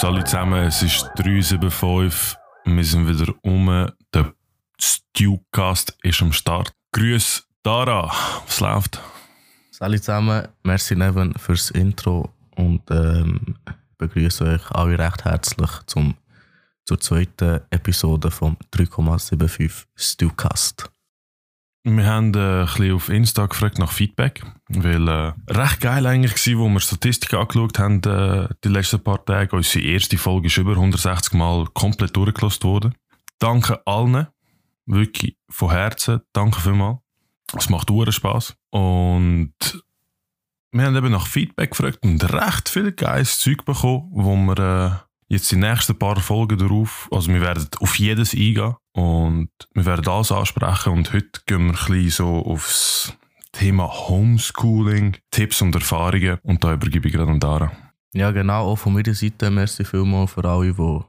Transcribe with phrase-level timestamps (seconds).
[0.00, 2.36] Salut zusammen, es ist 375.
[2.64, 3.88] Wir sind wieder um.
[4.12, 4.32] Der
[4.80, 6.72] Stewcast ist am Start.
[6.92, 8.10] Grüß Dara,
[8.46, 9.00] was läuft?
[9.70, 13.54] Salut zusammen, merci Neven fürs Intro und ähm,
[13.98, 16.16] begrüße euch alle recht herzlich zum,
[16.88, 20.90] zur zweiten Episode vom 3,75 Stewcast.
[21.84, 26.34] Wir haben äh, ein bisschen auf Insta gefragt nach Feedback, weil äh, recht geil eigentlich
[26.54, 29.54] war, wo wir Statistiken angeschaut haben äh, die letzten paar Tage.
[29.54, 32.94] Unsere erste Folge ist über 160 Mal komplett durchgelost worden.
[33.38, 34.26] Danke allen,
[34.86, 37.00] wirklich von Herzen, danke vielmals.
[37.54, 39.52] Es macht uren Spaß und
[40.72, 45.07] wir haben eben nach Feedback gefragt und recht viel geiles Zeug bekommen, wo wir äh,
[45.28, 50.08] jetzt die nächsten paar Folgen darauf, also wir werden auf jedes eingehen und wir werden
[50.08, 53.12] alles ansprechen und heute gehen wir ein bisschen so aufs
[53.52, 57.72] Thema Homeschooling, Tipps und Erfahrungen und da übergebe ich gerade an Dara.
[58.14, 61.00] Ja genau, auch von meiner Seite merci vielmals für alle, die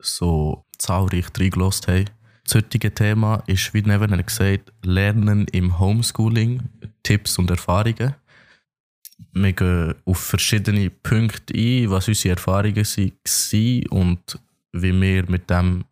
[0.00, 2.10] so zahlreich reingelost haben.
[2.44, 6.62] Das heutige Thema ist, wie Neven gesagt, Lernen im Homeschooling,
[7.02, 8.14] Tipps und Erfahrungen.
[9.32, 14.38] Wir gehen auf verschiedene Punkte ein, was unsere Erfahrungen waren und
[14.72, 15.84] wie wir mit dem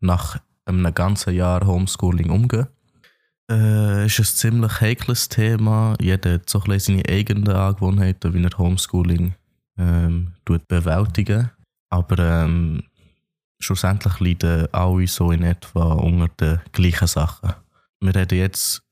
[0.00, 2.68] nach einem ganzen Jahr Homeschooling umgehen.
[3.50, 5.94] Äh, ist ein ziemlich heikles Thema.
[6.00, 9.34] Jeder hat so ein seine eigenen Angewohnheiten, wie er Homeschooling
[9.78, 11.50] ähm, bewältigen
[11.90, 12.84] Aber ähm,
[13.58, 17.52] schlussendlich leiden alle so in etwa unter den gleichen Sachen.
[18.00, 18.82] Wir reden jetzt,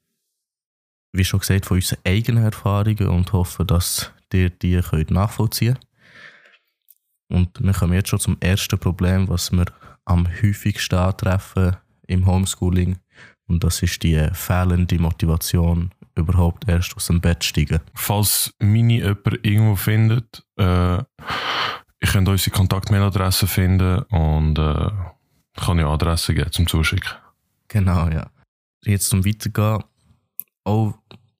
[1.13, 5.87] wie schon gesagt, von unseren eigenen Erfahrungen und hoffen, dass ihr die könnt nachvollziehen könnt.
[7.31, 9.67] Und wir kommen jetzt schon zum ersten Problem, was wir
[10.05, 12.99] am häufigsten antreffen im Homeschooling.
[13.47, 17.81] Und das ist die fehlende Motivation, überhaupt erst aus dem Bett zu steigen.
[17.95, 20.99] Falls meine jemand irgendwo findet, äh,
[22.01, 24.91] ich könnt unsere Kontaktmailadresse finden und äh,
[25.57, 27.13] kann ja Adresse geben zum Zuschicken.
[27.69, 28.31] Genau, ja.
[28.85, 29.85] Jetzt zum Weitergehen.
[30.65, 30.95] Auch,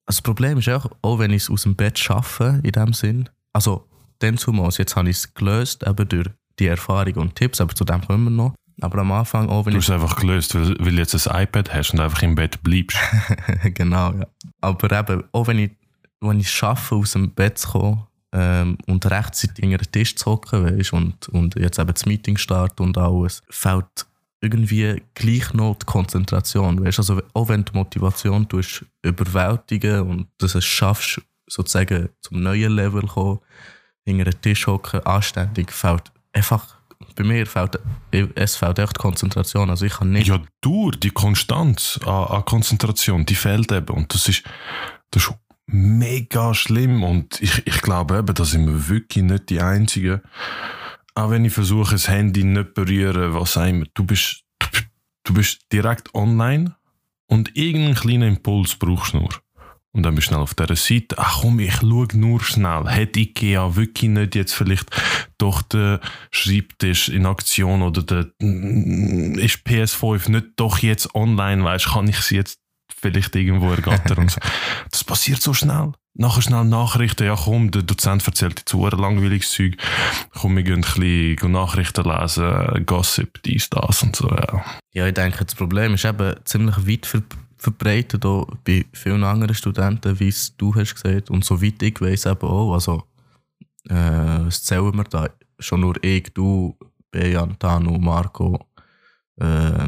[0.05, 3.29] das Problem ist auch, auch wenn ich es aus dem Bett schaffe, in dem Sinn,
[3.53, 3.87] also
[4.19, 6.27] dann zumal, jetzt habe ich es gelöst, eben durch
[6.59, 8.55] die Erfahrung und Tipps, aber zu dem kommen wir noch.
[8.81, 11.43] Aber am Anfang auch, wenn Du hast es einfach gelöst, weil, weil du jetzt ein
[11.43, 12.97] iPad hast und einfach im Bett bleibst.
[13.73, 14.27] genau, ja.
[14.61, 15.71] Aber eben, auch wenn ich,
[16.19, 20.15] wenn ich es schaffe, aus dem Bett zu kommen ähm, und rechtzeitig an den Tisch
[20.15, 24.07] zu hocken, weißt, und, und jetzt eben das Meeting startet und alles, fällt
[24.41, 26.83] irgendwie gleich noch die Konzentration.
[26.83, 26.99] Weißt?
[26.99, 32.73] Also, auch wenn du die Motivation tust, überwältigen und dass es schaffst, sozusagen zum neuen
[32.73, 33.39] Level zu kommen,
[34.03, 36.81] hinter den Tisch hocken, anständig, fällt einfach
[37.15, 37.79] bei mir fällt
[38.35, 39.69] es fällt echt Konzentration.
[39.69, 40.27] Also ich kann nicht.
[40.27, 43.95] Ja, durch die Konstanz an, an, Konzentration, die fehlt eben.
[43.95, 44.43] Und das ist,
[45.11, 45.33] das ist
[45.65, 47.03] mega schlimm.
[47.03, 50.21] Und ich, ich glaube eben, da sind wir wirklich nicht die Einzigen.
[51.15, 54.67] Auch wenn ich versuche, das Handy nicht berühren, was immer, du bist, du,
[55.23, 56.75] du bist direkt online
[57.27, 59.29] und irgendeinen kleinen Impuls brauchst du nur.
[59.93, 61.17] Und dann bist du schnell auf dieser Seite.
[61.17, 62.85] Ach komm, ich schaue nur schnell.
[62.85, 64.89] Hat IKEA wirklich nicht jetzt vielleicht
[65.37, 65.99] doch den
[66.31, 72.35] Schreibtisch in Aktion oder der, ist PS5 nicht doch jetzt online, weißt kann ich sie
[72.35, 74.39] jetzt vielleicht irgendwo ergattern und so.
[74.91, 75.91] Das passiert so schnell.
[76.13, 79.77] Nachher schnell Nachrichten, ja komm, der Dozent erzählt jetzt ein langweiliges Zeug.
[80.33, 84.65] Komm, wir gehen ein bisschen Nachrichten lesen, Gossip, dies, das und so, ja.
[84.93, 89.53] Ja, ich denke, das Problem ist eben ziemlich weit verbreitet verbreitet, auch bei vielen anderen
[89.53, 91.29] Studenten, wie es du hast gesagt.
[91.29, 93.03] Und soweit ich weiß eben auch, also
[93.87, 95.29] äh, was zählen wir da?
[95.59, 96.75] Schon nur ich, du,
[97.11, 98.67] Bejan, Tanu, Marco,
[99.39, 99.87] äh,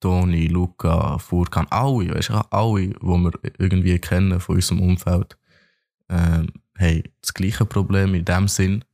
[0.00, 5.36] Toni, Luca, Furkan, alle, weißt du, alle, die wir irgendwie kennen von unserem Umfeld,
[6.08, 6.44] äh,
[6.78, 8.84] haben das gleiche Problem in dem Sinn,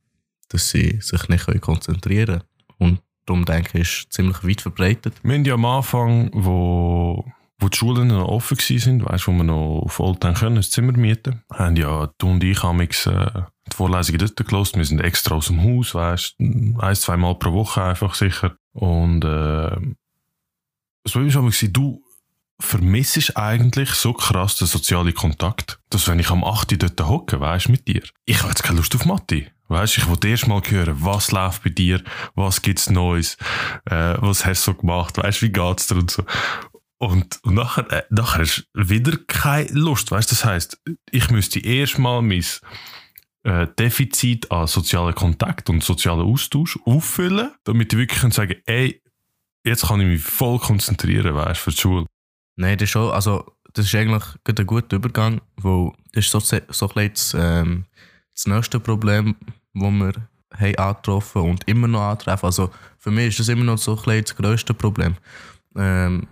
[0.49, 2.91] dass sie sich nicht konzentrieren können.
[2.91, 5.15] Und Darum denke ich, ist ziemlich weit verbreitet.
[5.23, 7.25] Wir haben ja am Anfang, wo,
[7.59, 11.43] wo die Schulen noch offen waren, weißt, wo wir noch voll können, ein Zimmer mieten,
[11.51, 14.77] haben ja du und ich haben äh, die Vorlesungen dort gelassen.
[14.77, 18.57] Wir sind extra aus dem Haus, weißt, ein, zwei Mal pro Woche einfach sicher.
[18.73, 19.75] Und äh,
[21.05, 22.03] so war es du
[22.59, 26.81] vermissest eigentlich so krass den sozialen Kontakt, dass wenn ich am 8.
[26.81, 29.47] dort hocke, weißt mit dir, ich habe jetzt keine Lust auf Mathe.
[29.67, 32.03] Weißt, ich wollte erst mal hören, was läuft bei dir,
[32.35, 33.35] was gibt's Neues,
[33.85, 36.23] äh, was hast du so gemacht, weißt, wie geht's dir und so.
[36.97, 41.97] Und, und nachher, äh, nachher ist wieder keine Lust, weißt, das heißt, ich müsste erst
[41.97, 42.45] mal mein
[43.43, 49.01] äh, Defizit an sozialen Kontakt und sozialen Austausch auffüllen, damit ich wirklich sagen kann, ey,
[49.65, 52.05] jetzt kann ich mich voll konzentrieren, weißt für die Schule.
[52.55, 56.39] Nein, das ist schon, also das ist eigentlich ein guter Übergang, weil das ist so,
[56.39, 57.85] so ein das, ähm,
[58.33, 59.35] das nächste Problem,
[59.73, 60.13] das wir
[60.57, 62.45] haben angetroffen und immer noch antreffen.
[62.45, 65.15] Also für mich ist das immer noch so ein das grösste Problem.
[65.75, 66.27] Ähm,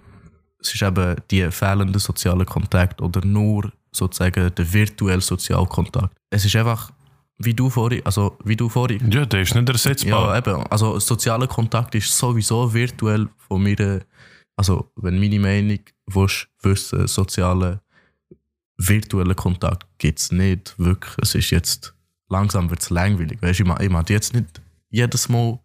[0.60, 6.16] es ist eben die fehlende soziale Kontakt oder nur sozusagen der virtuelle soziale Kontakt.
[6.30, 6.92] Es ist einfach,
[7.38, 9.12] wie du vorhin, also wie du vorhin.
[9.12, 10.34] Ja, der ist nicht ersetzbar.
[10.34, 10.66] Ja, eben.
[10.68, 14.06] Also sozialer Kontakt ist sowieso virtuell von mir.
[14.56, 17.82] Also wenn meine Meinung willst, wissen, soziale
[18.78, 21.16] virtuellen Kontakt gibt es nicht wirklich.
[21.22, 21.94] Es ist jetzt
[22.30, 23.42] langsam wird es langweilig.
[23.42, 25.60] Weißt, ich, ich mag jetzt nicht jedes Mal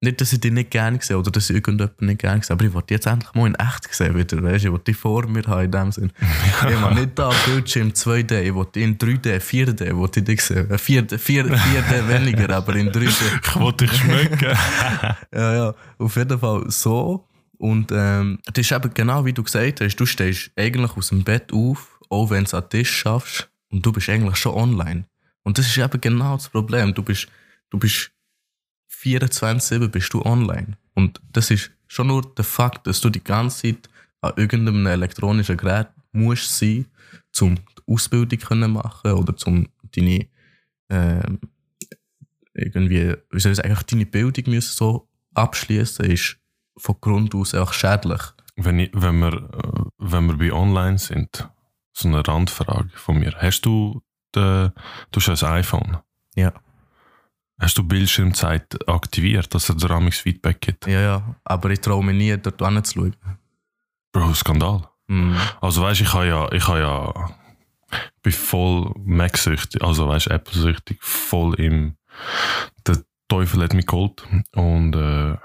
[0.00, 2.64] nicht, dass ich dich nicht gerne sehe oder dass ich irgendjemanden nicht gerne sehe, aber
[2.64, 4.64] ich wollte jetzt endlich mal in echt sehen wieder, weißt?
[4.64, 6.12] Ich wollte dich vor mir haben in dem Sinn.
[6.20, 10.68] Ich will nicht da Bildschirm 2D, ich wollte in 3D, 4D, wollte ich dich sehen.
[10.68, 13.08] 4D, 4D, 4D weniger, aber in 3D.
[13.48, 14.38] Ich wollte dich schmecken.
[15.34, 17.26] ja, ja, auf jeden Fall so.
[17.56, 21.24] Und ähm, das ist eben genau wie du gesagt hast, du stehst eigentlich aus dem
[21.24, 25.04] Bett auf, auch wenn du es an Tisch schaffst, und du bist eigentlich schon online.
[25.42, 26.94] Und das ist eben genau das Problem.
[26.94, 27.28] Du bist,
[27.70, 28.10] du bist
[29.02, 30.76] 24-7 bist du online.
[30.94, 33.88] Und das ist schon nur der Fakt, dass du die ganze Zeit
[34.20, 36.86] an irgendeinem elektronischen Gerät musst sein,
[37.40, 40.26] um die Ausbildung können machen oder um deine
[40.88, 41.22] äh,
[42.54, 46.36] irgendwie, wie soll ich sagen, deine Bildung müssen so abschließen, ist
[46.76, 48.20] von Grund aus auch schädlich.
[48.56, 51.48] Wenn, ich, wenn, wir, wenn wir bei online sind,
[51.92, 53.34] so eine Randfrage von mir.
[53.38, 54.02] Hast du,
[54.34, 54.72] den,
[55.10, 55.98] du hast ein iPhone?
[56.34, 56.52] Ja.
[57.58, 60.86] Hast du Bildschirmzeit aktiviert, dass er dir amigs Feedback gibt?
[60.86, 63.16] Ja, ja, aber ich traue mir nie, dort hinzuschauen.
[64.12, 64.88] Bro, Skandal.
[65.08, 65.36] Mhm.
[65.60, 67.30] Also weißt, ich habe ja, ich habe ja,
[68.22, 71.96] bin voll Mac-süchtig, also weißt, Apple-süchtig, voll im,
[72.86, 75.36] der Teufel hat mich geholt und äh,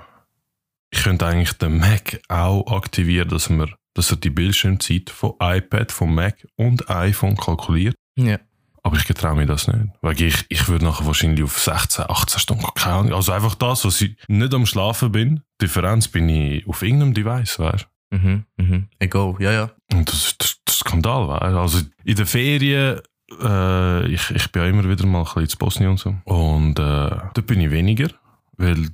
[0.92, 5.92] ich könnte eigentlich den Mac auch aktivieren, dass man, dass er die Bildschirmzeit von iPad,
[5.92, 7.95] von Mac und iPhone kalkuliert.
[8.15, 8.38] Ja.
[8.85, 9.89] Aber ich getraue mir das nicht.
[10.01, 13.15] Weil ich, ich würde nachher wahrscheinlich auf 16, 18 Stunden, keine.
[13.15, 17.59] Also einfach das, was ich nicht am Schlafen bin, Differenz bin ich auf irgendeinem Device,
[17.59, 18.18] weißt du?
[18.18, 18.88] Mhm, mhm.
[19.00, 19.71] Egal, ja, ja.
[19.94, 23.00] Und das ist das Skandal, weißt Also in den Ferien,
[23.41, 26.15] äh, ich, ich bin ja immer wieder mal ein bisschen in Bosnien und so.
[26.25, 28.09] Und äh, dort bin ich weniger,
[28.57, 28.89] weil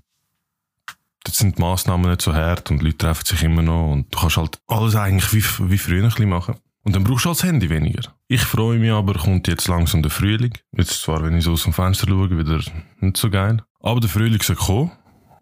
[1.23, 4.19] dort sind die Massnahmen nicht so hart und Leute treffen sich immer noch und du
[4.19, 6.55] kannst halt alles eigentlich wie, wie früher ein bisschen machen.
[6.83, 8.13] Und dann brauchst du halt das Handy weniger.
[8.27, 10.53] Ich freue mich aber, kommt jetzt langsam der Frühling.
[10.71, 12.61] Jetzt zwar, wenn ich so aus dem Fenster schaue, wieder
[12.99, 13.61] nicht so geil.
[13.81, 14.91] Aber der Frühling soll kommen.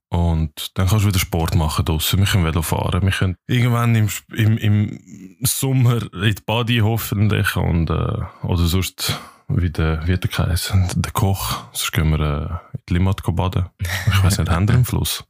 [0.10, 2.19] Und dann kannst du wieder Sport machen draussen.
[2.19, 3.01] Wir können Velo fahren.
[3.04, 5.00] Wir können irgendwann im, im, im
[5.42, 7.56] Sommer in die Body hoffentlich.
[7.56, 9.19] Und, äh, oder sonst,
[9.50, 11.66] wie der, wie der Kreis, der Koch.
[11.74, 13.66] Sonst gehen wir äh, in die Limmat baden.
[13.80, 15.25] Ich weiß nicht, haben wir einen Fluss?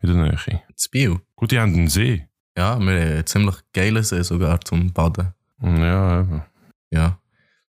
[0.00, 0.62] In der Nähe?
[0.74, 1.20] Das Bio.
[1.36, 2.26] Gut, die haben einen See.
[2.56, 5.34] Ja, wir haben einen ziemlich geilen See sogar zum Baden.
[5.64, 6.42] Ja, eben.
[6.90, 7.18] Ja.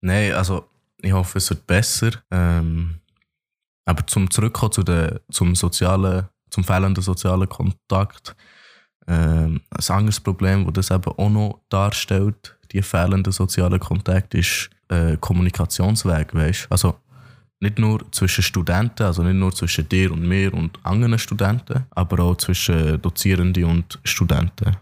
[0.01, 0.69] Nein, also
[1.01, 2.11] ich hoffe, es wird besser.
[2.31, 3.01] Ähm,
[3.85, 8.37] aber zum Zurückkommen zu der, zum sozialen, zum fehlenden sozialen Kontakt,
[9.07, 14.69] ähm, ein anderes Problem, das das eben auch noch darstellt, die fehlende soziale Kontakt, ist
[14.89, 16.67] äh, Kommunikationsweg, weißt?
[16.71, 16.97] Also
[17.61, 22.23] nicht nur zwischen Studenten, also nicht nur zwischen dir und mir und anderen Studenten, aber
[22.23, 24.77] auch zwischen Dozierenden und Studenten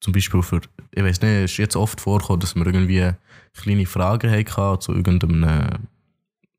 [0.00, 0.60] zum Beispiel für,
[0.92, 3.12] ich weiß nicht, es ist jetzt oft vorgekommen, dass wir irgendwie
[3.54, 5.88] kleine Fragen hatten zu irgendeinem,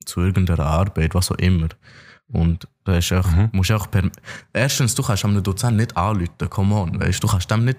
[0.06, 1.68] zu irgendeiner Arbeit, was auch immer.
[2.30, 3.50] Und da ist auch, mhm.
[3.54, 4.10] musst auch per,
[4.54, 7.78] erstens, du kannst einem Dozent nicht anrufen, come on, weißt du, kannst dem nicht,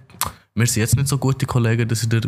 [0.55, 2.23] wir sind jetzt nicht so gute Kollegen, dass ich dir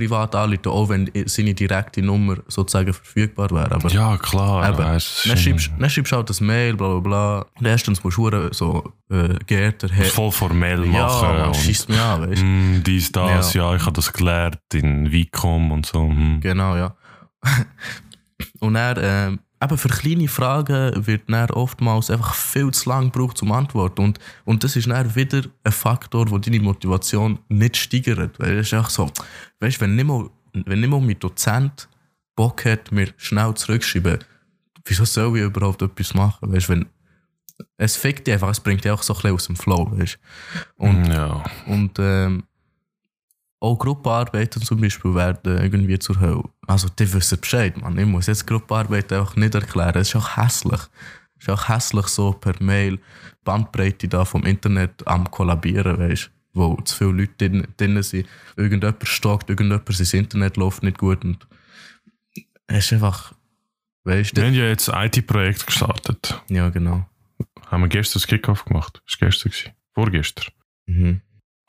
[0.00, 3.72] privat anrufen, auch wenn seine direkte Nummer sozusagen verfügbar wäre.
[3.72, 4.68] Aber ja, klar.
[4.68, 7.46] Eben, weißt, dann, schreibst, dann schreibst du halt das Mail, bla bla bla.
[7.58, 10.06] Und erstens musst du so äh, geehrter Herr...
[10.06, 11.36] Voll formell machen.
[11.36, 12.46] Ja, schießt mich an, weißt du.
[12.46, 13.70] Mm, dies, das, ja.
[13.70, 13.76] ja.
[13.76, 16.08] ich habe das gelernt in Vicom und so.
[16.08, 16.40] Mm.
[16.40, 16.94] Genau, ja.
[18.60, 19.28] und er...
[19.28, 24.02] Äh, eben für kleine Fragen wird dann oftmals einfach viel zu lang gebraucht zum Antworten.
[24.02, 28.38] Und, und das ist dann wieder ein Faktor, der deine Motivation nicht steigert.
[28.38, 29.10] Weil es ist einfach so,
[29.60, 31.88] weißt, wenn nicht mal, wenn nicht mal mein Dozent
[32.34, 34.18] Bock hat, mir schnell zurückschreiben,
[34.84, 36.52] wieso soll ich überhaupt etwas machen?
[36.52, 36.86] Weißt, wenn,
[37.76, 39.90] es fickt dich einfach, es bringt dich auch so ein bisschen aus dem Flow.
[39.92, 40.18] Weißt?
[40.76, 41.42] Und, ja.
[41.66, 42.44] und ähm,
[43.60, 46.44] auch Gruppenarbeiten zum Beispiel werden irgendwie zur Hölle.
[46.66, 47.98] Also, die wissen Bescheid, man.
[47.98, 49.96] Ich muss jetzt Gruppenarbeiten einfach nicht erklären.
[49.96, 50.80] Es ist auch hässlich.
[51.38, 52.98] Es ist auch hässlich so per Mail
[53.44, 58.26] Bandbreite da vom Internet am kollabieren, weißt wo zu viele Leute drin, drin sind.
[58.56, 61.46] Irgendjemand stockt, irgendjemand sein Internet läuft nicht gut und
[62.66, 63.32] es ist einfach,
[64.04, 66.42] Weißt Wir haben ja jetzt ein IT-Projekt gestartet.
[66.48, 67.06] Ja, genau.
[67.66, 69.02] Haben wir gestern das Kickoff gemacht?
[69.06, 69.52] Das war gestern.
[69.52, 69.72] Gewesen.
[69.94, 70.46] Vorgestern.
[70.86, 71.20] Mhm.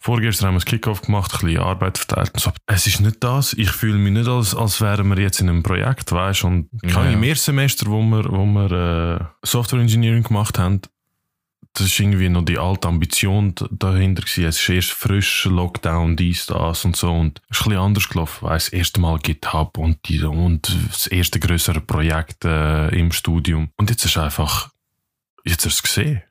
[0.03, 2.51] Vorgestern haben wir das Kickoff gemacht, ein bisschen Arbeit verteilt und so.
[2.65, 3.53] Es ist nicht das.
[3.53, 6.47] Ich fühle mich nicht, als, als wären wir jetzt in einem Projekt, weißt du.
[6.47, 10.81] Und Ja, ja, im ersten Semester, wo wir, wo wir äh, Software Engineering gemacht haben,
[11.73, 14.45] das ist irgendwie noch die alte Ambition dahinter gewesen.
[14.45, 17.13] Es ist erst frisch, Lockdown, dies, das und so.
[17.13, 20.75] Und es ist ein bisschen anders gelaufen, weißt Das erste Mal GitHub und, die, und
[20.89, 23.69] das erste größere Projekt äh, im Studium.
[23.77, 24.71] Und jetzt ist einfach,
[25.45, 26.23] jetzt hast du es gesehen.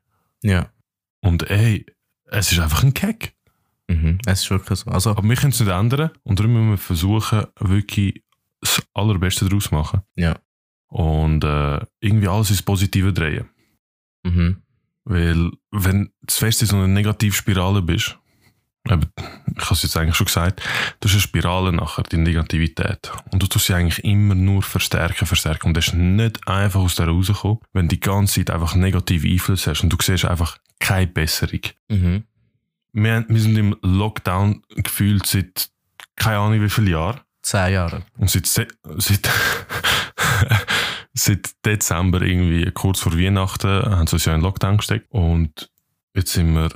[0.43, 0.71] Ja.
[1.21, 1.87] Und ey,
[2.27, 3.33] es ist einfach ein Gag.
[3.91, 4.19] Mhm.
[4.27, 4.91] Es ist wirklich so.
[4.91, 8.23] Also, Aber wir können es nicht ändern und darum müssen wir versuchen, wirklich
[8.61, 10.01] das Allerbeste daraus zu machen.
[10.17, 10.39] ja.
[10.89, 13.49] Und äh, irgendwie alles ins Positive drehen.
[14.25, 14.57] Mhm.
[15.05, 18.19] Weil, wenn du fest in so einer Negativspirale bist,
[18.89, 19.07] eben,
[19.57, 20.61] ich habe es jetzt eigentlich schon gesagt,
[20.99, 23.13] du hast eine Spirale nachher, die Negativität.
[23.31, 25.69] Und du tust sie eigentlich immer nur verstärken, verstärken.
[25.69, 29.29] Und das ist nicht einfach aus der rausgekommen, wenn du die ganze Zeit einfach negative
[29.29, 31.61] Einflüsse hast und du siehst einfach keine Besserung.
[31.89, 32.25] Mhm.
[32.93, 35.69] Wir, wir sind im Lockdown gefühlt seit
[36.17, 37.21] keine Ahnung wie viele Jahren.
[37.43, 38.03] Zehn Jahre.
[38.19, 38.69] Und seit, Se-
[38.99, 39.29] seit,
[41.15, 45.07] seit Dezember, irgendwie kurz vor Weihnachten, haben sie uns ja in den Lockdown gesteckt.
[45.11, 45.71] Und
[46.15, 46.69] jetzt sind wir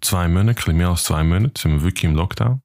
[0.00, 2.62] zwei Monate, ein bisschen mehr als zwei Monate, sind wir wirklich im Lockdown.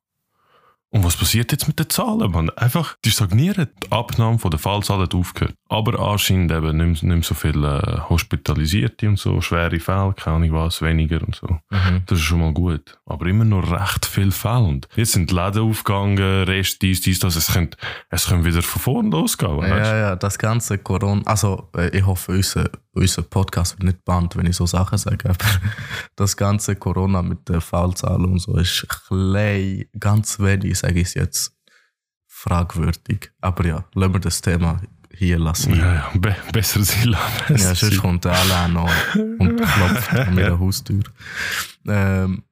[0.93, 2.29] Und was passiert jetzt mit den Zahlen?
[2.31, 2.49] Man?
[2.51, 3.67] Einfach, die stagnieren.
[3.81, 5.55] Die Abnahme von der Fallzahlen hat aufgehört.
[5.69, 10.51] Aber anscheinend eben nicht, mehr- so viele äh, Hospitalisierte und so, schwere Fälle, keine Ahnung
[10.53, 11.47] was, weniger und so.
[11.69, 12.03] Mhm.
[12.07, 12.99] Das ist schon mal gut.
[13.05, 14.65] Aber immer noch recht viel Fälle.
[14.65, 17.37] Und jetzt sind die Läden aufgegangen, Rest, dies, dies, das.
[17.37, 17.77] Es könnte,
[18.09, 19.57] es könnte wieder von vorn losgehen.
[19.59, 19.69] weißt?
[19.91, 21.21] Ja, ja, das ganze Corona.
[21.25, 25.29] Also, äh, ich hoffe, unser, unser Podcast wird nicht bannt, wenn ich so Sachen sage.
[25.29, 25.37] Aber
[26.17, 31.13] das ganze Corona mit den Fallzahlen und so ist klein, ganz wenig, sage ich es
[31.13, 31.55] jetzt,
[32.27, 33.31] fragwürdig.
[33.41, 34.81] Aber ja, lassen wir das Thema
[35.13, 35.75] hier lassen.
[35.75, 37.55] Ja, ja, be besser lassen.
[37.57, 41.03] Ja, sonst kommt der Alain noch und klopft an meiner Haustür.
[41.87, 42.43] Ähm,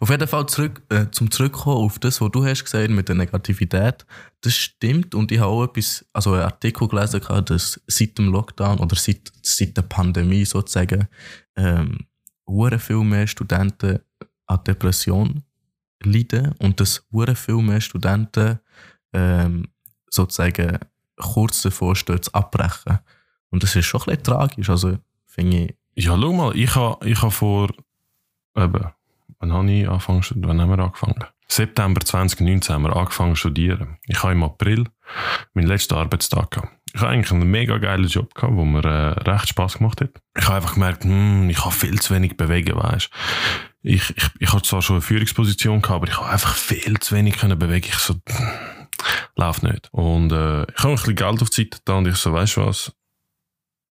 [0.00, 3.16] auf jeden Fall zurück, äh, zum Zurückkommen auf das, was du hast gesagt mit der
[3.16, 4.06] Negativität.
[4.40, 8.78] Das stimmt und ich habe auch etwas, also einen Artikel gelesen, dass seit dem Lockdown
[8.78, 11.08] oder seit, seit der Pandemie sozusagen
[11.56, 12.06] ähm,
[12.78, 13.98] viel mehr Studenten
[14.46, 15.42] an Depression
[16.02, 18.60] leiden und dass hure viel Studenten
[19.12, 19.68] ähm,
[20.10, 20.78] sozusagen
[21.16, 22.98] kurz davor stehen zu abbrechen.
[23.50, 24.70] Und das ist schon ein bisschen tragisch.
[24.70, 26.04] Also, finde ich.
[26.04, 27.70] Ja, schau mal, ich habe ich ha vor,
[28.56, 28.86] eben,
[29.40, 31.24] wann habe ich angefangen, wann haben wir angefangen?
[31.50, 33.96] September 2019 haben wir angefangen zu studieren.
[34.06, 34.84] Ich habe im April
[35.54, 36.72] meinen letzten Arbeitstag gehabt.
[36.94, 40.10] Ich habe eigentlich einen mega geilen Job gehabt, wo mir äh, recht Spaß gemacht hat.
[40.36, 43.10] Ich habe einfach gemerkt, hm, ich habe viel zu wenig bewegen, weißt
[43.88, 47.14] ich, ich, ich hatte zwar schon eine Führungsposition gehabt, aber ich habe einfach viel zu
[47.16, 47.86] wenig können bewegen.
[47.88, 48.14] Ich so,
[49.36, 49.88] läuft nicht.
[49.92, 52.56] Und äh, ich habe ein bisschen Geld auf die Seite da und ich so, weißt
[52.56, 52.92] du was,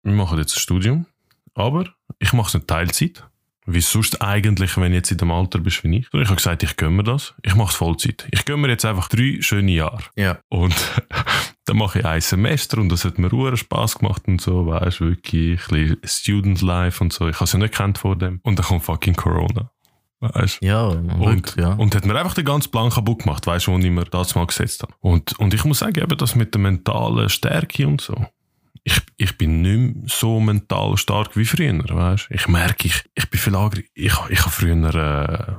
[0.03, 1.05] wir machen jetzt ein Studium,
[1.53, 3.23] aber ich mache es nicht Teilzeit.
[3.67, 6.07] Wie sonst eigentlich, wenn du jetzt in dem Alter bist wie ich.
[6.11, 7.35] Ich habe gesagt, ich gönne mir das.
[7.43, 8.27] Ich mache es Vollzeit.
[8.31, 10.03] Ich gönne mir jetzt einfach drei schöne Jahre.
[10.15, 10.39] Ja.
[10.49, 10.73] Und
[11.65, 15.01] dann mache ich ein Semester und das hat mir ruhe Spaß gemacht und so, weißt
[15.01, 17.27] du, wirklich ein bisschen Student Life und so.
[17.27, 18.39] Ich habe es ja nicht gekannt vor dem.
[18.41, 19.69] Und dann kommt fucking Corona.
[20.21, 20.59] Weißt?
[20.61, 21.73] Ja, Und, ja.
[21.73, 24.35] und hat mir einfach den ganzen Plan kaputt gemacht, weißt du, wo ich mir das
[24.35, 24.93] mal gesetzt habe.
[24.99, 28.27] Und, und ich muss sagen, eben das mit der mentalen Stärke und so.
[28.83, 32.27] Ich, ich bin nicht mehr so mental stark wie früher, weißt.
[32.29, 35.53] Ich merke, ich, ich bin viel agri Ich, ich habe früher, äh,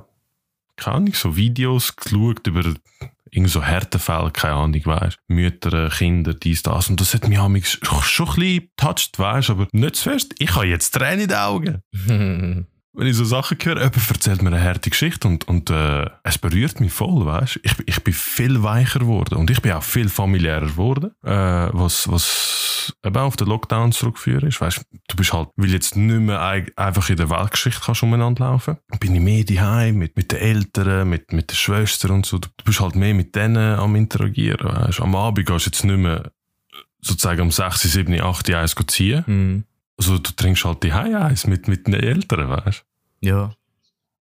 [0.76, 2.62] keine Ahnung, so Videos geschaut über
[3.33, 5.19] irgend so Härtefälle, keine Ahnung, weißt.
[5.26, 6.88] Mütter, Kinder, dies, das.
[6.88, 10.11] Und das hat mich amigs schon, schon ein bisschen getoucht, weißt du, aber nicht zu
[10.11, 10.35] fest.
[10.38, 11.83] Ich habe jetzt Tränen in den Augen
[12.94, 16.38] wenn ich so Sachen höre, jemand erzählt mir eine harte Geschichte und, und äh, es
[16.38, 20.08] berührt mich voll, weißt Ich, ich bin viel weicher geworden und ich bin auch viel
[20.08, 21.30] familiärer geworden, äh,
[21.72, 26.20] was, was eben auf den Lockdown zurückführen ist, weißt Du bist halt, weil jetzt nicht
[26.20, 30.32] mehr eig- einfach in der Weltgeschichte kannst umeinander laufen, bin ich mehr daheim mit, mit
[30.32, 32.38] den Eltern, mit, mit den Schwestern und so.
[32.38, 35.96] Du bist halt mehr mit denen am interagieren, weißt Am Abend gehst du jetzt nicht
[35.99, 36.30] mehr
[37.00, 39.25] sozusagen um 6, 7, 8, 1 ziehen.
[39.26, 39.64] Mhm.
[40.02, 42.85] Also du trinkst halt die eins mit, mit den Eltern, weißt
[43.21, 43.54] Ja.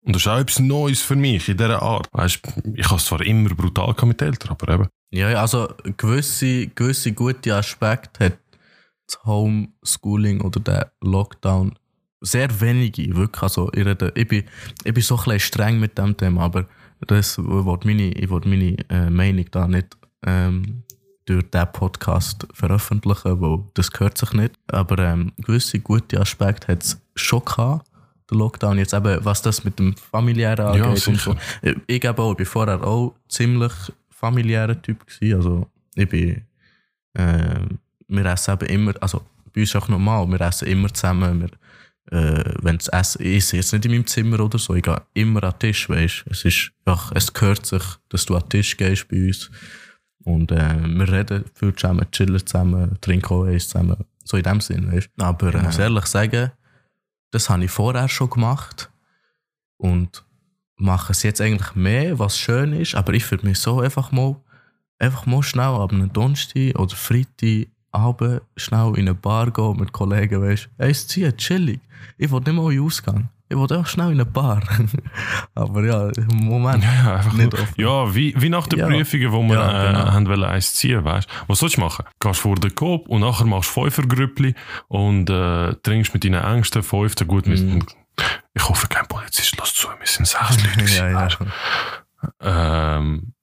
[0.05, 2.07] Und das ist auch etwas Neues für mich in dieser Art.
[2.13, 2.39] Weißt,
[2.75, 4.87] ich habe es zwar immer brutal mit den Eltern, aber eben.
[5.11, 5.67] Ja, also
[5.97, 8.39] gewisse, gewisse gute Aspekte hat
[9.05, 11.77] das Homeschooling oder der Lockdown
[12.21, 13.43] sehr wenige, wirklich.
[13.43, 14.45] Also ich, rede, ich, bin,
[14.81, 16.67] ich bin so ein streng mit dem Thema, aber
[17.05, 20.84] das, ich will meine, ich will meine äh, Meinung da nicht ähm,
[21.25, 24.53] durch diesen Podcast veröffentlichen, weil das gehört sich nicht.
[24.67, 27.87] Aber ähm, gewisse gute Aspekte hat es schon gehabt,
[28.29, 28.77] der Lockdown.
[28.77, 31.17] Jetzt eben, was das mit dem familiären Ja, angeht und sicher.
[31.31, 31.37] so.
[31.61, 33.73] Ich, ich eben auch, ich bin vorher auch ziemlich
[34.09, 35.35] familiärer Typ gewesen.
[35.35, 36.45] Also ich bin,
[37.13, 37.59] äh,
[38.07, 39.21] wir essen eben immer, also
[39.53, 41.41] bei uns ist auch normal, wir essen immer zusammen.
[41.41, 41.49] Wir,
[42.11, 45.43] äh, wenn das Essen ist, jetzt nicht in meinem Zimmer oder so, ich gehe immer
[45.43, 48.77] an den Tisch, weißt Es ist, ach, es gehört sich, dass du an den Tisch
[48.77, 49.49] gehst bei uns.
[50.25, 53.97] Und äh, wir reden viel zusammen, chillen zusammen, trinken eins zusammen.
[54.23, 56.51] So in dem Sinn, weißt Aber ich muss ehrlich sagen,
[57.31, 58.89] das habe ich vorher schon gemacht.
[59.77, 60.25] Und
[60.77, 62.95] mache es jetzt eigentlich mehr, was schön ist.
[62.95, 64.35] Aber ich würde mich so einfach mal,
[64.97, 69.93] einfach mal schnell ab einem Donnerstag oder Freitag Abend schnell in eine Bar gehen mit
[69.93, 71.79] Kollegen, weißt du, eins ziehen, chillig.
[72.17, 73.29] Ich will nicht mal in Ausgang.
[73.47, 74.61] Ich wollte auch schnell in eine Bar.
[75.53, 77.73] Aber ja, im Moment Ja, einfach nicht offen.
[77.77, 78.87] ja wie, wie nach den Ja.
[78.87, 79.99] Prüfungen, wo wir Ja, genau.
[80.07, 82.05] äh, haben wollen eins ziehen, weißt Was sollst du machen?
[82.19, 84.55] Gehst vor den Coop und nachher machst du Fünfergrüppli
[84.87, 87.27] und äh, trinkst mit deinen Ängsten Fünften.
[87.27, 87.85] Gut, sind,
[88.55, 90.95] ich hoffe, kein Polizist lässt zu, wir sind sechs Leute.
[90.95, 91.29] ja, ja.
[92.41, 93.33] Ähm,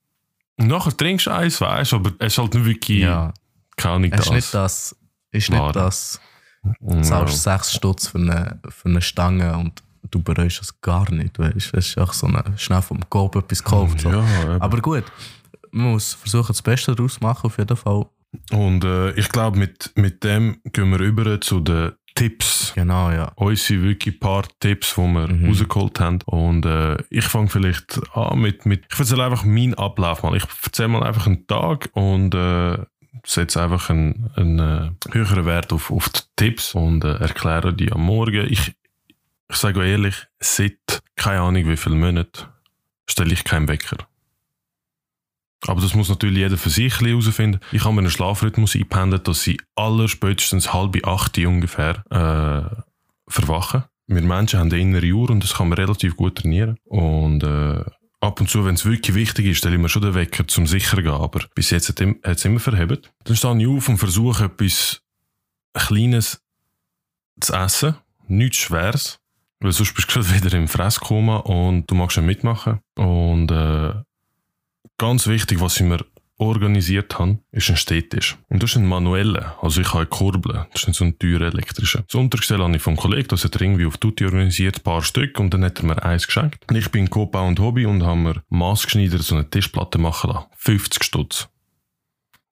[0.57, 3.33] nachher trinkst du eins, weißt du, aber es ist halt nicht wirklich, ja.
[3.77, 4.33] keine Ahnung, Es ist das.
[4.35, 4.97] nicht das,
[5.31, 6.21] ist nicht das.
[6.81, 11.39] Du zahlst sechs Stutz für eine, für eine Stange und du bereust es gar nicht,
[11.39, 11.77] weißt du.
[11.79, 14.01] Es ist auch so eine, schnell vom Coop etwas gekauft.
[14.01, 14.11] So.
[14.11, 14.25] Ja.
[14.61, 15.05] Aber gut,
[15.71, 18.07] man muss versuchen, das Beste daraus zu machen, auf jeden Fall.
[18.51, 22.73] Und äh, ich glaube, mit, mit dem gehen wir über zu den Tipps.
[22.75, 23.33] Genau, ja.
[23.37, 25.47] Unsere wirklich paar Tipps, die wir Mhm.
[25.47, 26.19] rausgeholt haben.
[26.27, 30.37] Und äh, ich fange vielleicht an mit, mit ich erzähle einfach meinen Ablauf mal.
[30.37, 32.79] Ich erzähle mal einfach einen Tag und äh,
[33.25, 37.93] setze einfach einen, einen äh, höheren Wert auf, auf die Tipps und äh, erkläre die
[37.93, 38.47] am Morgen.
[38.51, 38.75] Ich,
[39.53, 42.47] ich sage euch ehrlich, seit keine Ahnung wie viele Monaten
[43.07, 43.99] stelle ich keinen Wecker.
[45.67, 47.61] Aber das muss natürlich jeder für sich herausfinden.
[47.71, 53.85] Ich habe mir einen Schlafrhythmus eingependelt, dass sie aller spätestens halb acht ungefähr äh, verwachen.
[54.09, 56.79] Wir Menschen haben eine innere Uhr und das kann man relativ gut trainieren.
[56.85, 57.85] Und äh,
[58.21, 60.67] ab und zu, wenn es wirklich wichtig ist, stelle ich mir schon den Wecker zum
[60.67, 61.13] sicher gehen.
[61.13, 63.13] Aber bis jetzt hat es immer verhebt.
[63.25, 65.03] Dann stehe ich auf und versuche etwas
[65.75, 66.43] Kleines
[67.41, 67.95] zu essen.
[68.27, 69.22] Nichts Schweres.
[69.63, 72.81] Weil sonst bist du gerade wieder im Fresskoma und du magst nicht mitmachen.
[72.97, 73.93] Und äh,
[74.99, 76.05] ganz wichtig, was ich mir
[76.39, 78.37] organisiert habe, ist ein Städtisch.
[78.49, 79.57] Und das ist ein manueller.
[79.63, 80.67] Also ich habe eine Kurbel.
[80.73, 82.03] Das ist nicht so ein teurer elektrischer.
[82.09, 85.03] Das Untergestell habe ich vom Kollegen, das hat er irgendwie auf Tutti organisiert, ein paar
[85.03, 85.39] Stück.
[85.39, 86.65] Und dann hat er mir eins geschenkt.
[86.73, 90.47] Ich bin Co-Bau und Hobby und habe mir maßgeschneidert so eine Tischplatte machen lassen.
[90.57, 91.49] 50 Stutz.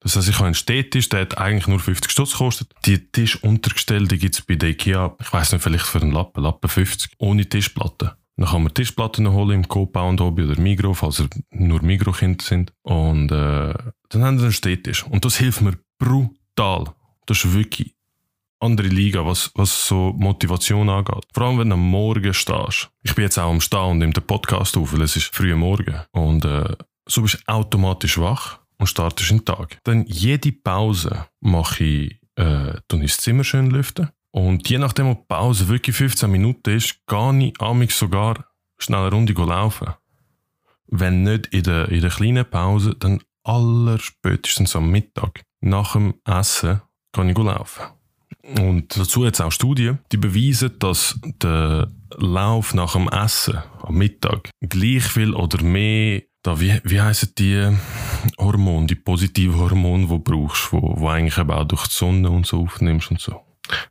[0.01, 2.73] Das heißt, ich habe einen Städtisch, der hat eigentlich nur 50 Stutz gekostet.
[2.85, 6.43] Die Tischuntergestelle, die gibt es bei der Ikea, ich weiß nicht, vielleicht für einen Lappen,
[6.43, 8.17] Lappen 50, ohne Tischplatte.
[8.35, 12.43] Dann kann man Tischplatten holen im Coop und Hobby oder Migro, falls er nur Migro-Kinder
[12.43, 12.73] sind.
[12.81, 13.73] Und äh,
[14.09, 15.05] dann haben wir einen Städtisch.
[15.05, 16.85] Und das hilft mir brutal.
[17.27, 17.93] Das ist wirklich
[18.59, 21.25] andere Liga, was, was so Motivation angeht.
[21.33, 22.89] Vor allem, wenn du am Morgen stehst.
[23.03, 25.53] Ich bin jetzt auch am Stehen und nehme den Podcast auf, weil es ist früh
[25.53, 26.01] am Morgen.
[26.11, 26.75] Und äh,
[27.07, 29.79] so bist du automatisch wach und startest den Tag.
[29.83, 34.09] Dann jede Pause mache ich, äh, tue ich das Zimmer schön lüften.
[34.31, 38.45] Und je nachdem, ob die Pause wirklich 15 Minuten ist, gehe ich amig sogar
[38.79, 39.93] schnell eine Runde laufen.
[40.87, 45.43] Wenn nicht in der, in der kleinen Pause, dann allerspätestens am Mittag.
[45.61, 47.83] Nach dem Essen kann ich laufen.
[48.57, 54.49] Und dazu jetzt auch Studien, die beweisen, dass der Lauf nach dem Essen am Mittag
[54.61, 57.77] gleich viel oder mehr, da, wie, wie heissen die
[58.37, 62.29] Hormone, die positiven Hormone, die du brauchst, wo, wo eigentlich eben auch durch die Sonne
[62.29, 63.41] und so aufnimmst und so.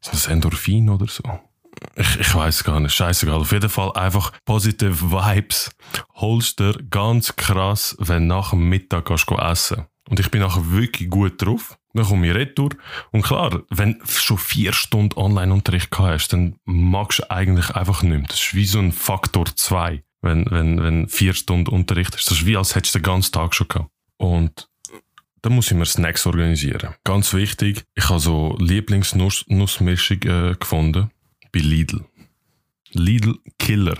[0.00, 1.22] Ist das Endorphin oder so?
[1.94, 3.40] Ich, ich weiß gar nicht, scheißegal.
[3.40, 5.70] Auf jeden Fall einfach positive Vibes
[6.14, 9.86] holst du dir ganz krass, wenn du nach dem Mittag gehst go essen.
[10.08, 11.78] Und ich bin nachher wirklich gut drauf.
[11.92, 12.70] Dann komme ich retour.
[13.10, 18.18] Und klar, wenn du schon vier Stunden Online-Unterricht hast, dann magst du eigentlich einfach nicht
[18.18, 18.28] mehr.
[18.28, 22.30] Das ist wie so ein Faktor 2, wenn, wenn, wenn vier Stunden Unterricht hast.
[22.30, 23.90] Das ist wie, als hättest du den ganzen Tag schon gehabt.
[24.16, 24.68] Und
[25.42, 26.94] dann muss ich mir Snacks organisieren.
[27.04, 31.10] Ganz wichtig, ich habe so Lieblingsnussmischung äh, gefunden
[31.52, 32.04] bei Lidl.
[32.90, 33.96] Lidl Killer.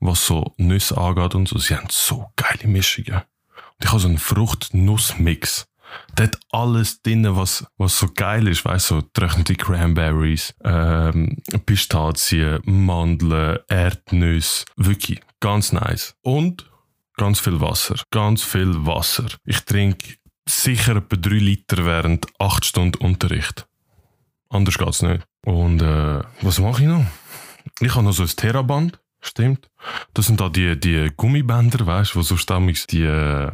[0.00, 1.58] Was so Nüsse angeht und so.
[1.58, 3.14] Sie haben so geile Mischungen.
[3.14, 5.66] Und ich habe so einen Frucht-Nuss-Mix.
[6.18, 8.64] Hat alles drin, was, was so geil ist.
[8.64, 14.64] Weißt du, so getrocknete Cranberries, ähm, Pistazien, Mandeln, Erdnüsse.
[14.76, 16.14] Wirklich ganz nice.
[16.22, 16.70] Und
[17.16, 17.96] ganz viel Wasser.
[18.10, 19.26] Ganz viel Wasser.
[19.44, 20.16] Ich trinke
[20.48, 23.66] sicher etwa 3 Liter während 8 Stunden Unterricht.
[24.48, 25.24] Anders geht's nicht.
[25.44, 27.04] Und äh, was mache ich noch?
[27.80, 29.70] Ich habe noch so ein Theraband, stimmt.
[30.14, 33.50] Das sind da die, die Gummibänder, weißt du, wo so stammig die äh,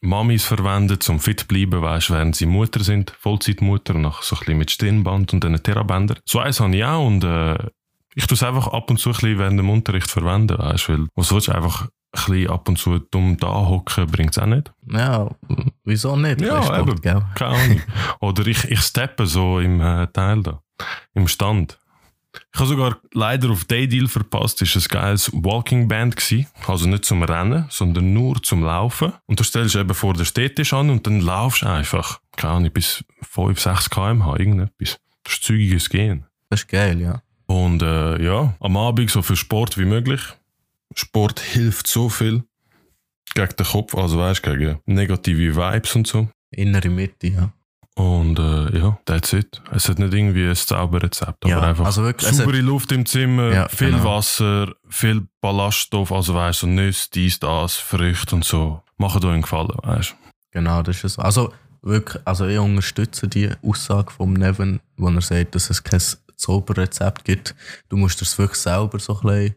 [0.00, 4.36] Mamis verwenden, zum fit zu bleiben, weißt während sie Mutter sind, Vollzeitmutter, und nachher so
[4.36, 6.16] ein bisschen mit Stirnband und diesen Therabänder.
[6.24, 7.58] So eins habe ich auch und äh,
[8.14, 11.06] ich tue es einfach ab und zu ein bisschen während dem Unterricht verwenden, weißt weil
[11.14, 14.72] was willst du einfach bisschen ab und zu dumm da hocken bringt es auch nicht.
[14.90, 15.30] Ja,
[15.84, 16.40] wieso nicht?
[16.40, 17.00] Ja, Sport, eben.
[17.00, 17.22] gell?
[17.34, 17.82] Keine Ahnung.
[18.20, 20.62] Oder ich, ich steppe so im äh, Teil da,
[21.14, 21.79] im Stand.
[22.52, 24.62] Ich habe sogar leider auf den Deal verpasst.
[24.62, 26.16] Es war ein geiles Walking Band.
[26.16, 26.46] Gewesen.
[26.66, 29.12] Also nicht zum Rennen, sondern nur zum Laufen.
[29.26, 32.20] Und du stellst eben vor der Städtisch an und dann laufst du einfach.
[32.36, 34.98] Keine Ahnung, bis 5, 6 km/h, irgendetwas.
[35.24, 36.26] Das ist zügiges Gehen.
[36.48, 37.22] Das ist geil, ja.
[37.46, 40.20] Und äh, ja, am Abend so viel Sport wie möglich.
[40.94, 42.44] Sport hilft so viel
[43.34, 46.28] gegen den Kopf, also weißt du, gegen negative Vibes und so.
[46.50, 47.52] Innere Mitte, ja.
[48.00, 49.60] Und äh, ja, that's it.
[49.72, 53.52] Es hat nicht irgendwie ein Zauberrezept, Ja, aber einfach also wirklich, saubere Luft im Zimmer,
[53.52, 54.04] Ja, viel genau.
[54.04, 58.82] Wasser, viel Ballaststoff, also weißt du, so Nüsse, dies, das, Früchte und so.
[58.96, 60.14] Machen euch einen Gefallen, weißt du.
[60.52, 61.18] Genau, das ist es.
[61.18, 66.00] Also wirklich, also ich unterstütze die Aussage vom Neven, wo er sagt, dass es kein
[66.36, 67.54] Zauberrezept gibt.
[67.90, 69.54] Du musst es wirklich selber so ein bisschen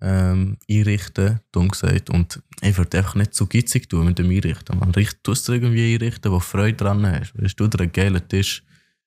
[0.00, 2.10] ähm, einrichten, dumm gesagt.
[2.10, 4.78] Und ich würde einfach nicht so gitzig tun mit dem Einrichten.
[4.78, 7.32] Man richt, tust du irgendwie einrichten, wo Freude dran hast.
[7.40, 8.62] Weißt du, einen geilen Tisch.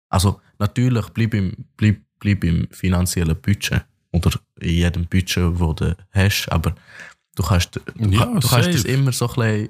[0.09, 3.85] Also natürlich bleib im, bleib, bleib im finanziellen Budget.
[4.11, 6.47] Oder in jedem Budget, wo du hast.
[6.49, 6.73] Aber
[7.35, 9.69] du kannst, du, Ja, du kannst das immer so ein bisschen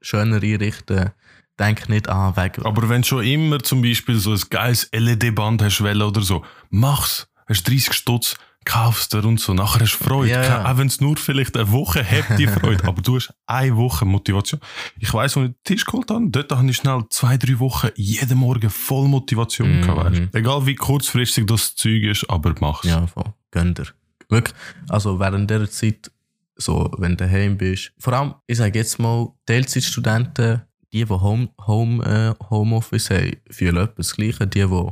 [0.00, 1.10] schöner einrichten.
[1.58, 2.64] Denk nicht an, wegen.
[2.64, 7.26] Aber wenn du schon immer zum Beispiel so ein geiles LED-Band hast oder so, mach's.
[7.48, 8.36] Hast 30 Stutz,
[8.68, 9.54] kaufst dir und so.
[9.54, 10.30] Nachher hast du Freude.
[10.30, 10.70] Ja, ja.
[10.72, 12.84] Auch wenn es nur vielleicht eine Woche hat, die Freude.
[12.86, 14.60] aber du hast eine Woche Motivation.
[15.00, 17.88] Ich weiss, als ich den Tisch geholt habe, dort habe ich schnell zwei, drei Wochen
[17.96, 19.82] jeden Morgen voll Motivation Mhm.
[19.82, 20.18] gehabt.
[20.20, 20.34] Weißt.
[20.34, 22.84] Egal wie kurzfristig das Zeug ist, aber mach's.
[22.86, 23.32] Ja, voll.
[23.50, 23.86] Gönn dir.
[24.28, 24.54] Wirklich.
[24.88, 26.10] Also während dieser Zeit,
[26.56, 31.48] so, wenn du daheim bist, vor allem, ich sage jetzt mal, Teilzeitstudenten, die, die Home,
[31.66, 34.46] Home, äh, Homeoffice haben, fühlen etwas Gleiche.
[34.46, 34.86] Die, die,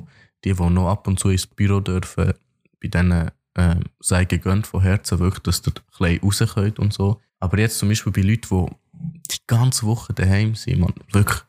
[0.44, 2.32] die, die noch ab und zu ins Büro dürfen,
[2.80, 6.92] bei denen äh, sei gegönnt von Herzen wirklich, dass ihr ein bisschen raus könnt und
[6.92, 7.20] so.
[7.40, 11.40] Aber jetzt zum Beispiel bei Leuten, die die ganze Woche daheim sind, man, wirklich,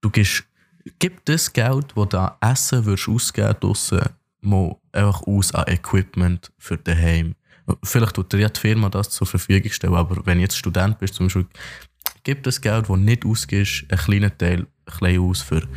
[0.00, 0.44] du gibst,
[0.98, 4.00] gib das Geld, das du an Essen würdest ausgeben draussen,
[4.40, 7.34] mal einfach aus an Equipment für daheim.
[7.82, 10.98] Vielleicht tut dir ja die Firma das zur Verfügung stellen, aber wenn du jetzt Student
[10.98, 11.46] bist, zum Beispiel,
[12.22, 15.68] gib das Geld, das du nicht ausgibst, einen kleinen Teil ein bisschen aus für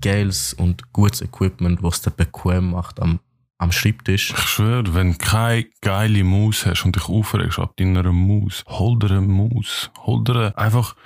[0.00, 3.20] geiles und gutes Equipment, was dir bequem macht am,
[3.62, 4.30] am Schreibtisch.
[4.30, 8.98] Ich schwöre, wenn du keine geile Maus hast und dich aufregst ab deiner Maus, hol
[8.98, 9.90] dir eine Maus.
[10.04, 10.96] Hol dir einfach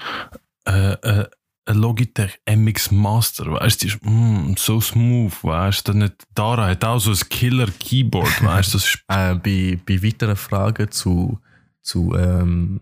[0.67, 1.29] äh, äh,
[1.67, 6.99] eine Logitech MX Master, weißt du, mm, so smooth, weißt du, nicht Dara hat auch
[6.99, 11.39] so ein Killer Keyboard, weißt du, Äh, bei, bei weiteren Fragen zu,
[11.83, 12.81] zu ähm,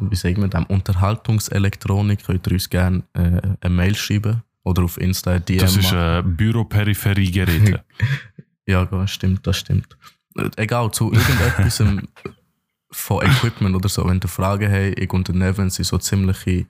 [0.00, 4.98] wie sagen wir dem, Unterhaltungselektronik könnt ihr uns gerne äh, eine Mail schreiben oder auf
[5.00, 7.84] Insta DM Das ist äh, Büroperipheriegeräte.
[8.66, 9.96] Ja, das stimmt, das stimmt.
[10.56, 11.82] Egal, zu irgendetwas
[12.90, 16.66] von Equipment oder so, wenn ihr Fragen habt, ich und der Neven sind so ziemliche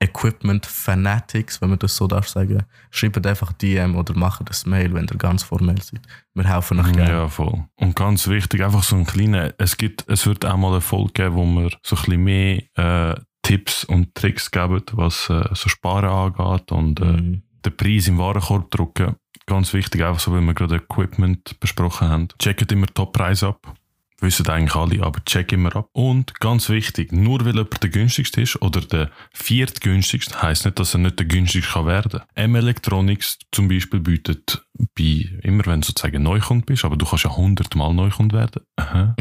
[0.00, 2.64] Equipment-Fanatics, wenn man das so darf sagen.
[2.90, 6.00] Schreibt einfach DM oder macht das Mail, wenn ihr ganz formell seid.
[6.34, 7.10] Wir helfen euch gerne.
[7.10, 7.64] Ja, voll.
[7.76, 11.12] Und ganz wichtig, einfach so ein kleiner, es gibt, es wird auch mal eine Folge
[11.12, 15.68] geben, wo wir so ein bisschen mehr äh, Tipps und Tricks geben, was äh, so
[15.68, 16.04] Sparen
[16.36, 17.42] angeht und äh, Mhm.
[17.64, 19.14] den Preis im Warenkorb drucken.
[19.46, 22.28] Ganz wichtig, einfach so, weil wir gerade Equipment besprochen haben.
[22.38, 23.74] Checkt immer Toppreis ab.
[24.22, 25.88] Wissen eigentlich alle, aber check immer ab.
[25.92, 30.94] Und ganz wichtig, nur weil jemand der günstigste ist oder der viertgünstigste, heisst nicht, dass
[30.94, 32.20] er nicht der günstigste kann werden.
[32.34, 34.64] M Electronics zum Beispiel bietet
[34.96, 38.62] bei, immer wenn du sozusagen Neukund bist, aber du kannst ja 100 Mal Neukund werden,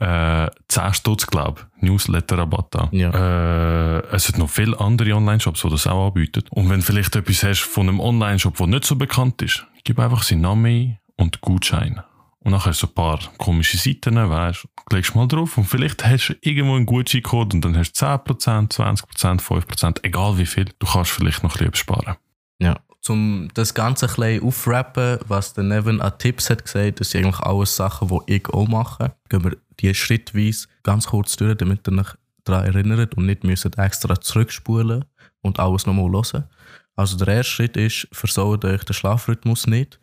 [0.00, 2.88] äh, 10 Stutz, glaube ich, Newsletter-Rabatt an.
[2.92, 3.10] Ja.
[3.98, 6.44] Äh, es hat noch viele andere Online-Shops, die das auch anbieten.
[6.50, 9.98] Und wenn du vielleicht etwas hast von einem Online-Shop, der nicht so bekannt ist, gib
[9.98, 12.00] einfach seinen Namen ein und Gutschein.
[12.40, 16.04] Und dann hast du ein paar komische Seiten, weißt du, klickst mal drauf und vielleicht
[16.04, 20.66] hast du irgendwo einen Gutscheincode und dann hast du 10%, 20%, 5%, egal wie viel.
[20.78, 22.16] Du kannst vielleicht noch bisschen sparen.
[22.60, 22.80] Ja.
[23.08, 27.24] Um das Ganze ein bisschen aufrappen, was der Nevin an Tipps hat gesagt, das sind
[27.24, 29.14] eigentlich alles Sachen, die ich auch mache.
[29.30, 32.08] Gehen wir die schrittweise ganz kurz durch, damit ihr euch
[32.44, 35.06] daran erinnert und nicht müsst extra zurückspulen
[35.40, 36.44] und alles nochmal hören.
[36.96, 39.98] Also der erste Schritt ist, versaut euch den Schlafrhythmus nicht.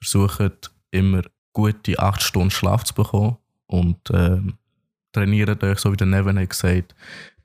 [0.00, 3.36] Versucht immer gute 8 Stunden Schlaf zu bekommen
[3.66, 4.54] und ähm,
[5.12, 6.94] trainiert euch, so wie der Nevin hat gesagt,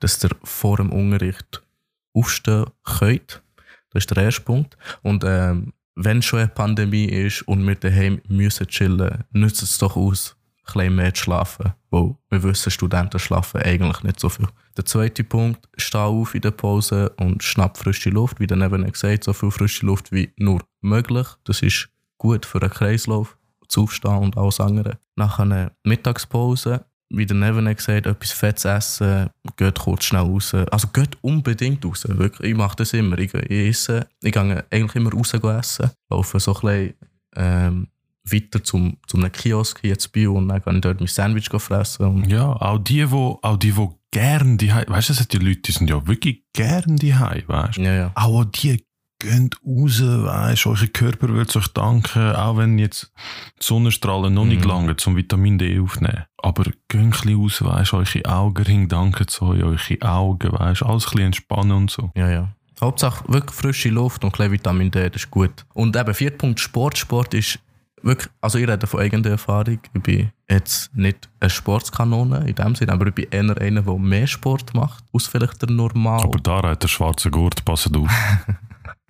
[0.00, 1.62] dass ihr vor dem Unterricht
[2.12, 3.42] aufstehen könnt.
[3.90, 4.76] Das ist der erste Punkt.
[5.02, 9.96] Und ähm, wenn schon eine Pandemie ist und wir daheim müssen chillen, nützt es doch
[9.96, 11.72] aus, ein bisschen mehr zu schlafen.
[11.90, 14.48] Weil wir wissen, Studenten schlafen eigentlich nicht so viel.
[14.76, 18.40] Der zweite Punkt, steh auf in der Pause und schnapp frische Luft.
[18.40, 21.26] Wie der Neben hat gesagt, so viel frische Luft wie nur möglich.
[21.44, 21.88] Das ist
[22.18, 23.35] gut für den Kreislauf,
[23.68, 24.98] zu aufstehen und alles andere.
[25.16, 30.54] Nach einer Mittagspause wie der Neven gesagt, etwas Fettes essen, geht kurz schnell raus.
[30.54, 32.50] Also geht unbedingt raus, wirklich.
[32.50, 33.18] Ich mache das immer.
[33.18, 36.94] Ich, ich esse, ich gehe eigentlich immer raus essen, laufe so ein bisschen
[37.36, 37.88] ähm,
[38.24, 41.48] weiter zum, zum einem Kiosk hier zu Bio und dann kann ich dort mein Sandwich
[41.48, 42.28] fressen.
[42.28, 45.90] Ja, auch die, wo, auch die, wo gern die weißt du, die Leute, die sind
[45.90, 47.82] ja wirklich gern die weißt du.
[47.82, 48.12] ja, ja.
[48.14, 48.84] Auch die
[49.18, 53.12] gehen raus, du, euer Körper wird euch danken, auch wenn jetzt
[53.60, 54.68] die Sonnenstrahlen noch nicht Mhm.
[54.70, 56.24] langen, zum Vitamin D aufnehmen.
[56.42, 60.82] Aber geht ein bisschen raus, du, eure Augenringe danken zu euch, eure Augen, du, alles
[60.82, 62.10] ein bisschen entspannen und so.
[62.14, 62.48] Ja, ja.
[62.80, 65.64] Hauptsache wirklich frische Luft und ein Vitamin D, das ist gut.
[65.72, 66.98] Und eben, vierter Punkt Sport.
[66.98, 67.58] Sport ist
[68.02, 69.78] wirklich, also ich rede von eigener Erfahrung.
[69.94, 73.98] Ich bin jetzt nicht eine Sportskanone in dem Sinne, aber ich bin eher einer, der
[73.98, 76.20] mehr Sport macht, aus vielleicht der normal.
[76.22, 78.10] Aber da hat der schwarze Gurt, passt auf.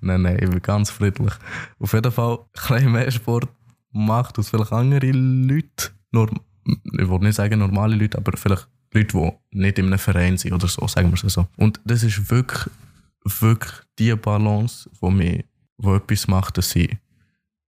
[0.07, 1.33] Nein, nein, ich bin ganz friedlich.
[1.79, 3.49] Auf jeden Fall ein bisschen mehr Sport
[3.93, 5.91] macht als vielleicht andere Leute.
[6.13, 6.31] Nur,
[6.65, 10.53] ich will nicht sagen normale Leute, aber vielleicht Leute, die nicht in einem Verein sind
[10.53, 11.47] oder so, sagen wir es so.
[11.57, 12.71] Und das ist wirklich,
[13.25, 15.45] wirklich die Balance, wo mir
[15.79, 16.97] wo etwas macht, dass ich,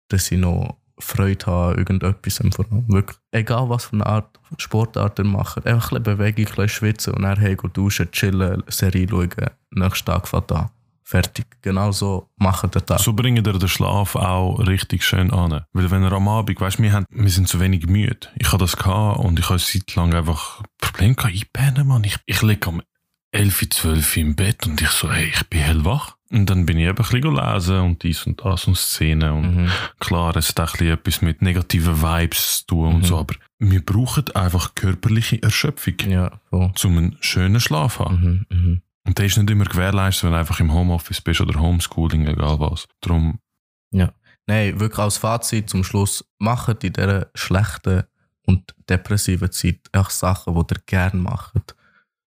[0.10, 2.42] dass ich noch Freude habe irgendetwas.
[2.56, 2.86] Vor allem.
[2.88, 3.18] Wirklich.
[3.32, 7.14] Egal was für eine Art Sportart ihr macht, einfach ein bisschen Bewegung, ein bisschen schwitzen
[7.14, 9.30] und dann hey, duschen, chillen, Serie schauen,
[9.72, 10.70] nächsten Tag fährt an.
[11.08, 11.46] Fertig.
[11.62, 13.00] Genau so machen der Tag.
[13.00, 15.64] So bringen ihr den Schlaf auch richtig schön an.
[15.72, 18.28] Weil wenn er am Abend, weißt wir, haben- wir sind zu wenig müde.
[18.40, 22.04] Ich hatte das gehabt und ich habe seit lang einfach Problem gehabt, ich penne, Mann.
[22.04, 22.82] Ich, ich liege am
[23.32, 26.16] 11, 12 im Bett und ich so, hey, ich bin hellwach.
[26.32, 29.56] Und dann bin ich eben ein bisschen lesen und dies und das und Szenen und
[29.58, 29.72] Mhm.
[30.00, 33.06] klar, es hat auch etwas mit negativen Vibes zu tun und Mhm.
[33.06, 36.72] so, aber wir brauchen einfach körperliche Erschöpfung, Ja, voll.
[36.84, 38.46] um einen schönen Schlaf zu haben.
[38.50, 38.82] Mhm, mhm.
[39.06, 42.60] Und der ist nicht immer gewährleistet, wenn du einfach im Homeoffice bist oder Homeschooling, egal
[42.60, 42.88] was.
[43.02, 43.40] Darum,
[44.48, 48.04] Nein, wirklich als Fazit zum Schluss, macht in dieser schlechten
[48.46, 51.76] und depressiven Zeit auch Sachen, die ihr gerne macht.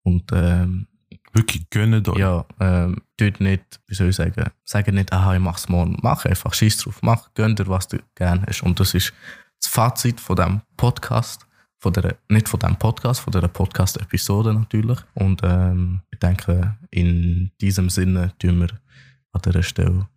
[0.04, 0.88] Und ähm,
[1.34, 2.18] wirklich gönnt euch.
[2.18, 5.98] ja, ähm, tut nicht, wie soll ich sagen, sagen nicht, aha, ich mach's morgen.
[6.02, 8.64] Mach einfach, schieß drauf, mach, gönn dir, was du gerne hast.
[8.64, 9.14] Und das ist
[9.62, 11.48] das Fazit von diesem Podcast.
[11.82, 15.00] Von der, nicht von diesem Podcast, von dieser Podcast-Episode natürlich.
[15.16, 18.70] Und ähm, ich denke, in diesem Sinne tun wir
[19.32, 20.08] an dieser Stelle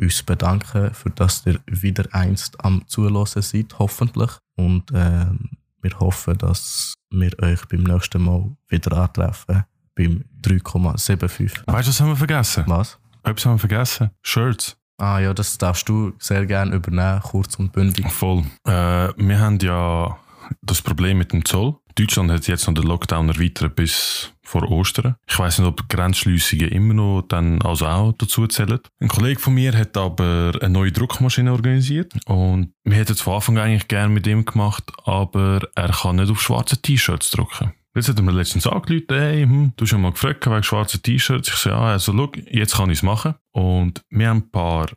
[0.00, 4.32] uns bedanken, für dass ihr wieder einst am Zuhören seid, hoffentlich.
[4.56, 9.64] Und ähm, wir hoffen, dass wir euch beim nächsten Mal wieder antreffen,
[9.94, 11.62] beim 3,75.
[11.66, 12.64] Weißt du, was haben wir vergessen?
[12.66, 12.98] Was?
[13.22, 14.10] Etwas haben wir vergessen?
[14.22, 14.76] Shirts.
[14.98, 18.10] Ah ja, das darfst du sehr gerne übernehmen, kurz und bündig.
[18.10, 18.44] Voll.
[18.64, 20.18] Äh, wir haben ja
[20.62, 21.76] das Problem mit dem Zoll.
[21.94, 25.16] Deutschland hat jetzt noch den Lockdown erweitert bis vor Ostern.
[25.26, 28.80] Ich weiß nicht, ob Grenzschliessungen immer noch dann also auch dazu zählen.
[29.00, 33.34] Ein Kollege von mir hat aber eine neue Druckmaschine organisiert und wir hätten es von
[33.34, 37.72] Anfang an eigentlich gerne mit ihm gemacht, aber er kann nicht auf schwarze T-Shirts drucken.
[37.96, 41.00] Jetzt hat er mir letztens angerufen, hey, hm, du hast ja mal gefragt wegen schwarzen
[41.00, 41.48] T-Shirts.
[41.48, 43.36] Ich so, ja, also schau, jetzt kann ich es machen.
[43.52, 44.88] Und wir haben ein paar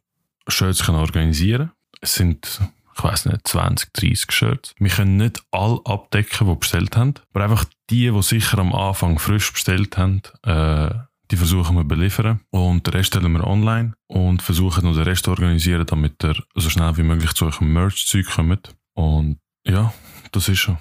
[0.49, 1.71] Shirts organisieren.
[2.01, 2.59] Es sind,
[2.99, 4.75] ich weiß nicht, 20, 30 Shirts.
[4.77, 7.13] Wir können nicht alle abdecken, die bestellt haben.
[7.33, 10.93] Aber einfach die, die sicher am Anfang frisch bestellt haben, äh,
[11.31, 12.41] die versuchen wir beliefern.
[12.49, 16.35] Und den Rest stellen wir online und versuchen noch den Rest zu organisieren, damit er
[16.55, 18.75] so schnell wie möglich zu eurem Merch-Zeug kommt.
[18.95, 19.93] Und ja,
[20.31, 20.77] das ist schon.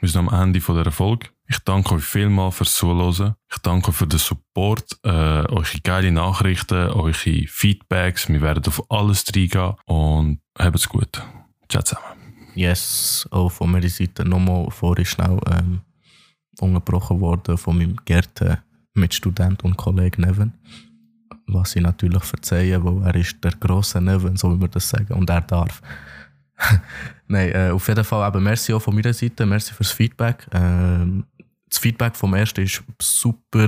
[0.00, 1.28] Wir sind am Ende von dieser Folge.
[1.46, 3.34] Ich danke euch vielmals fürs Zuhören.
[3.50, 8.28] Ich danke euch für den Support, äh, eure geile Nachrichten, eure Feedbacks.
[8.28, 11.22] Wir werden auf alles reingehen und habt's gut.
[11.74, 12.06] Ciao zusammen.
[12.54, 15.80] Yes, auch von meiner Seite nochmal vorhin schnell ähm,
[16.60, 18.58] unterbrochen worden von meinem Gärten
[18.94, 20.52] Mitstudent und Kollege Neven.
[21.48, 25.14] Was ich natürlich verzeihe, weil er ist der grosse Neven, so wie wir das sagen,
[25.14, 25.82] und er darf.
[27.26, 30.46] Nein, äh, auf jeden Fall eben merci auch von meiner Seite, merci fürs Feedback.
[30.52, 31.24] Ähm,
[31.68, 33.66] das Feedback vom ersten ist super,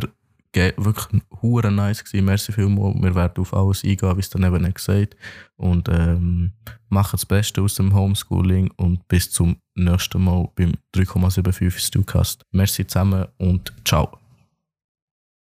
[0.76, 2.24] wirklich hure nice gewesen.
[2.24, 3.00] Merci vielmals.
[3.00, 5.16] Wir werden auf alles eingehen, wie es dann eben nicht gesagt.
[5.56, 6.52] Und ähm,
[6.88, 12.42] machen das Beste aus dem Homeschooling und bis zum nächsten Mal beim 3,75 Stucast.
[12.52, 14.25] Merci zusammen und ciao.